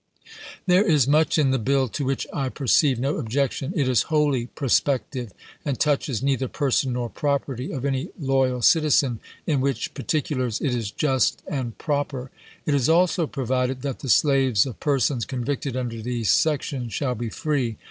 [0.01, 2.99] SIGNS OF THE TIMES 103 There is mucli in the bill to which I perceive
[2.99, 3.51] no objec chap.
[3.51, 3.55] v.
[3.75, 3.79] tion.
[3.79, 5.31] It is wholly prospective;
[5.63, 10.73] and touches neither person nor property of any loyal citizen, in which partic ulars it
[10.73, 12.31] is just and proper.,.
[12.65, 17.29] It is also provided that the slaves of persons convicted under these sections shall be
[17.29, 17.77] free.